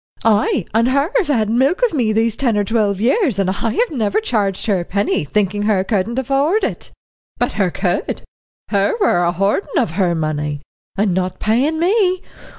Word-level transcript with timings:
"Ay 0.25 0.65
and 0.73 0.87
her 0.87 1.11
have 1.17 1.27
had 1.27 1.47
milk 1.47 1.83
of 1.83 1.93
me 1.93 2.11
these 2.11 2.35
ten 2.35 2.57
or 2.57 2.63
twelve 2.63 2.99
years, 2.99 3.37
and 3.37 3.51
I've 3.51 3.91
never 3.91 4.19
charged 4.19 4.65
her 4.65 4.79
a 4.79 4.83
penny, 4.83 5.23
thinking 5.23 5.61
her 5.61 5.83
couldn't 5.83 6.17
afford 6.17 6.63
it. 6.63 6.91
But 7.37 7.53
her 7.53 7.69
could, 7.69 8.23
her 8.69 8.95
were 8.99 9.19
a 9.23 9.31
hoardin' 9.31 9.77
of 9.77 9.91
her 9.91 10.15
money 10.15 10.63
and 10.97 11.13
not 11.13 11.39
paying 11.39 11.77
me. 11.79 12.23